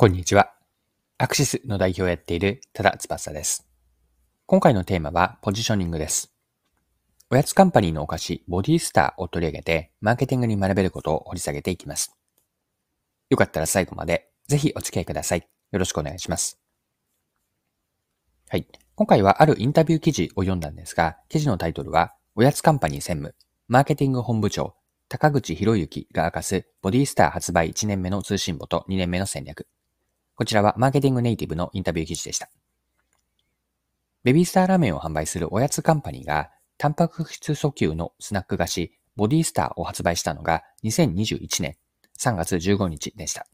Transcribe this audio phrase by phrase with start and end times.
[0.00, 0.54] こんにちは。
[1.18, 3.68] アクシスの代表をやっている多田翼です。
[4.46, 6.32] 今回のテーマはポジショニングです。
[7.28, 12.16] おやつカンパニーのお菓子、ボディースターを取り上げて、マーケティングに学べることを掘り下げていきます。
[13.28, 15.46] よかったら最後までぜひお付き合いください。
[15.70, 16.58] よろしくお願いします。
[18.48, 18.66] はい。
[18.94, 23.34] 今回はあるインタビュー記事を読んだんですが、記事のタイトルは、おやつカンパニー専務、
[23.68, 24.76] マーケティング本部長、
[25.10, 29.66] 高口博之が明かすボディースター発売1年目の通信簿と2年目の戦略。
[30.40, 32.48] こちらはマーケティングネイティブのインタビュー記事でした。
[34.24, 36.48] ベビースターラーメンを販売するおやつカンパニーが、
[36.78, 41.76] タンパク質訴求のスナック菓子、ボディスターを発売したのが2021年
[42.18, 43.46] 3月15日でした。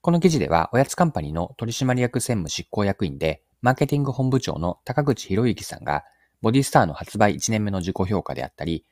[0.00, 6.04] この記事では、おやつカンパニーの取締役専務執行役員で、マーケティング本部長の高口博之さんが、
[6.40, 8.86] ボディスターの発売1年目の自己評価であったり、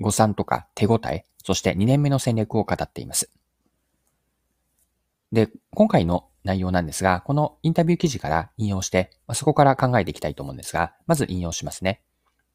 [0.00, 3.30] 誤算とか手応え、そして2年目の戦略を語っています。
[5.32, 12.00] で、今回の内容なんですが、このインタビュー記事から引用して、ま、そこから考えていきたいと思うんですが、まず引用しますね。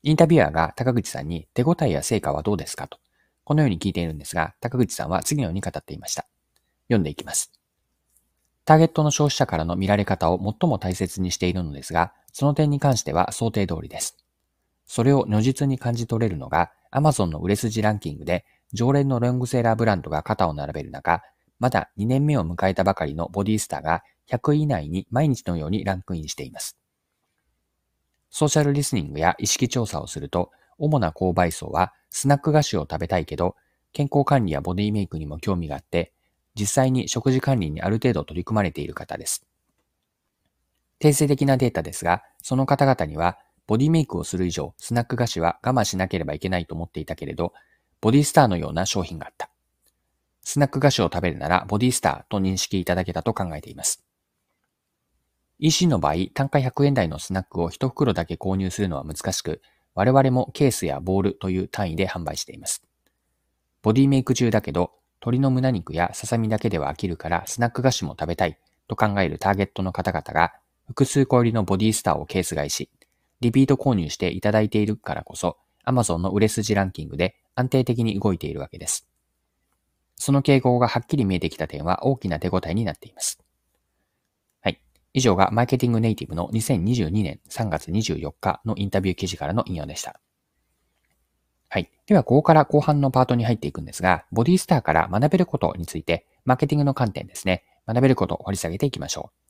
[0.03, 2.97] インタビュアーが高口さんに手応えや成果はどうですかと、
[3.43, 6.25] このように聞いているんですが、高口さんは次のように語っていました。
[6.87, 7.51] 読んでいきます。
[8.65, 14.17] ターゲットの消費者からの見られ方を最も大切にしているのですが、その点に関しては想定通りです。
[14.85, 21.21] それを如実に感じ取れるのが、Amazon の売れ筋ランキングで、常連のロングセーラーブランドが肩を並べる中、
[21.61, 26.75] まだ2年目を迎えたばかりのボディスターが100位以内に毎日のようにランクインしています。
[28.31, 33.55] ソーシャルリスニングや意識調査をすると、主な購買層はスナック菓子を食べたいけど、
[33.93, 36.13] 健康管理やボディメイクにも興味があって、
[36.55, 39.45] 実際に食事管理にある程度取り組まれている方です。
[40.97, 47.53] 定性的なデータですが、その方々には、ボディメイクをする以上、スナック菓子は我慢しなければいけないと思っていたけれど、
[48.01, 49.51] ボディスターのような商品があった。
[50.41, 54.03] スナック菓子を食べるならボディスターと認識いただけたと考えています。
[55.59, 59.61] EC の場合、単価100円台のスナックを1袋だけ購入するのは難しく、
[59.93, 62.83] 我々もケースやボールという単位で販売しています。
[63.83, 70.53] ボディメイク中だけど、鶏の胸肉やささみだけでは飽きるからスナック菓子も食べたいと考えるターゲットの方々が
[70.87, 72.89] 複数個入りのボディスターをケース買いし、
[73.39, 79.10] リピート購入していただいているからこそ、Amazon の売れ筋ランキングで安定的に動いているわけです。
[80.21, 83.39] その傾向がはっきり見えてきた点は大きな手応えになっています。
[84.61, 84.79] はい。
[85.13, 90.19] 以上がマーケティングネイティブの2022年3月24日のインタビュー記事からの引用でした。
[91.69, 91.89] はい。
[92.05, 99.41] では、ここから後半のパートに入っていくんですが、ボディスターから学べることについて、マーケティングの観点ですね、学べることを掘り下げていきましょう。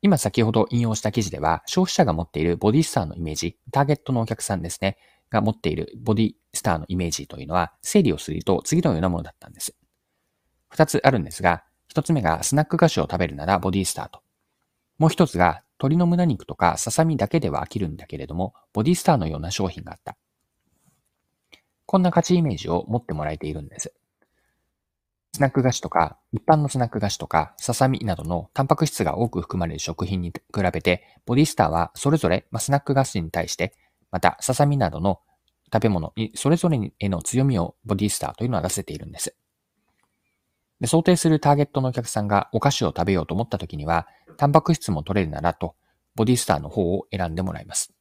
[0.00, 4.96] 今先ほど引用した記事では、消費者が持っているボディスターのイメージ、ターゲットのお客さんですね、
[5.30, 9.74] が持っているボディスターのイメージというのは、整理をすると次のようなものだったんです。
[10.68, 14.20] 二つあるんですが、一つ目がスナック菓子を食べるならボディスターと。
[14.98, 20.16] もう一つが鶏の胸肉とかささみだけでは飽きるんだけれども、ボディスターのような商品があった。
[21.84, 23.92] こんな価値イメージを持ってもらえているんです。
[25.34, 33.74] スナック菓子とか、一般のスナック菓子とか、ささみなどのタンパク質が多く含まれる食品に比べて、ボディスターはそれぞれ、まあ、スナック菓子に対して
[34.10, 35.20] また、ささみなどの
[35.72, 39.34] 食べ物にそれぞれへの強みをボディスターというのは出せているんです。
[40.80, 44.06] で想定するターゲットのお客さんがお菓子を食べようと思った時には、
[44.36, 45.74] タンパク質も取れるならと、
[46.14, 47.92] ボディスターの方を選んでもらいます。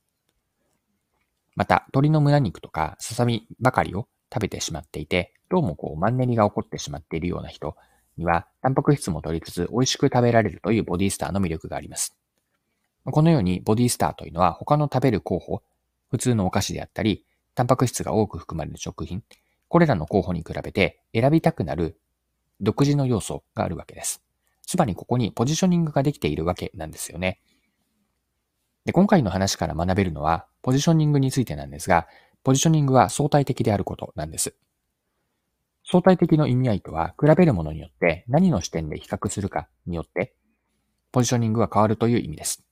[1.55, 7.77] また、鶏の胸肉とかささみばかりを食べてしまっていて、どうもこうマンネリが起こってしまっているような人
[8.17, 12.17] には、タンパク質も取りつつ美味しく食べられるというボディスターの魅力があります。
[13.05, 15.61] このようにボディスターというのは他の食べる候補、
[16.15, 19.21] 普通のお菓子であったり、タンパク質が多く含まれる食品、
[19.67, 21.99] これらの候補に比べて選びたくなる
[22.61, 24.23] 独自の要素があるわけです。
[24.65, 27.41] つまりここにポジショニングができているわけなんですよね。
[28.85, 32.07] で、今回の話から学べるのは、ポジショニングについてなんですが、
[32.45, 34.55] ポジショニングは相対的であることなんです。
[35.83, 40.33] 相対的の意味合いとは、比べるものによって何の視点で比較するかによって、
[41.11, 42.64] ポジショニングが変わるという意味です。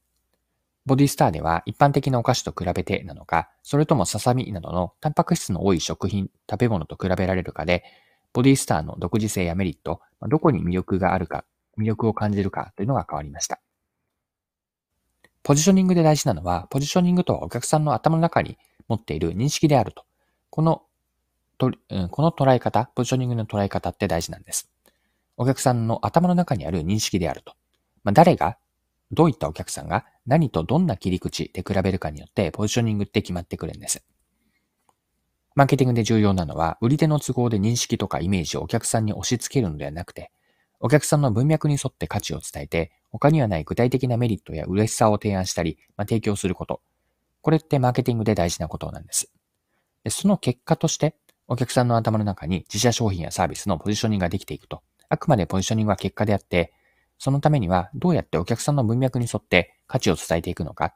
[0.85, 7.83] ボディスターでは一般的なお菓子と比べてなのか、それともささみなどのタンパク質の多い食品、食べ物と比べられるかで、
[8.33, 11.45] ボディスターの独自性やメリット、どこに魅力があるか、
[11.77, 13.61] 魅力を感じるかというのが変わりました。
[15.43, 18.57] ポジショニングで大事なのは、ポジショニングとはお客さんの頭の中に
[18.87, 20.05] 持っている認識であると。
[20.49, 20.83] この、
[21.57, 21.71] と
[22.09, 24.69] この捉え方、ポジショニングの捉え方って大事なんです。
[25.37, 27.53] お客さんの頭の中にある認識であると。
[28.03, 28.57] まあ、誰が
[29.11, 34.03] どういったお客さんが何とどんな切り口で比べるかによってポジショニングって決まってくるんです。
[35.55, 40.31] マーケティングで重要なのは、売り手の都合で認識とかイメージをお客さんに押し付けるのではなくて、
[40.79, 46.81] お客さんの文脈に沿って価値を伝えて、他にはない具体的なメリットや嬉しさを提案したり、まあ、提供すること。
[47.41, 49.31] これってマーケティングで大事なことなんです。
[50.03, 51.15] でその結果として、
[51.47, 54.81] お客さんの頭の中に自社商品やサービスのポジショニングができていくと。
[55.09, 56.73] あくまでポジショニングは結果であって、
[57.23, 60.93] そのためにはどうやってお客さんの文脈に沿って価値を伝えていくのか。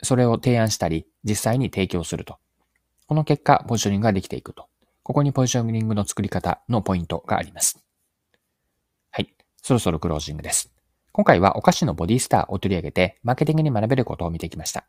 [0.00, 2.38] それを提案したり、実際に提供すると。
[3.08, 4.68] この結果、ポジショニングができていくと。
[5.02, 7.84] ここにポジショニングの作り方のポイントがあります。
[9.10, 9.34] はい。
[9.60, 10.72] そろそろクロージングです。
[11.10, 14.86] 今回はお菓子のボディスターを取り上げて、マーケティングに学べることを見てきました。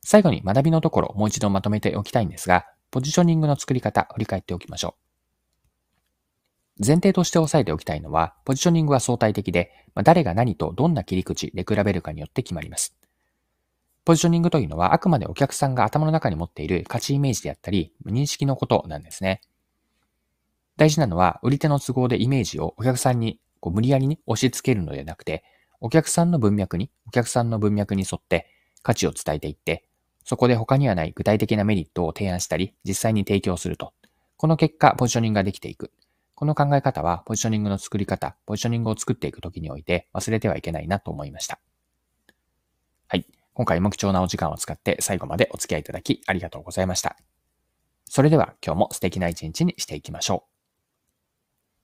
[0.00, 5.09] 最後に学びのところをもう一度まとめておきたいんですが、ポジショニングの作り方、振り返っておきましょう。
[6.84, 12.96] 前提として押さえておきたいのは、ポジショニングは相対的でま、誰が何とどんな切り口で比べるかによって決まります。
[14.04, 19.40] ポジショニングというのはあくまでお客さんが頭の中に持っている価値イメージであったり、認識のことなんですね。
[20.76, 25.44] 大事なのは、売り手の都合でイメージをお客さんにこう無理やりに押し付けるのではなくて、
[25.80, 28.46] お客さんの文脈に、お客さんの文脈に沿って
[28.82, 29.84] 価値を伝えていって、
[30.24, 33.92] そこで他にはない具体的なメリットを提案したり、実際に提供すると。
[34.36, 35.92] この結果、ポジショニングができていく。
[36.40, 41.60] この考え方は、ポジショニングの作り方、ポジショニングを作っていくときにおいて忘れてはいけないなと思いました。
[43.08, 43.26] はい。
[43.52, 47.18] 今回も貴重なお時間を使って最後までお付き合いいただきありがとうございました。
[48.06, 50.49] それでは今日も素敵な一日にしていきましょう。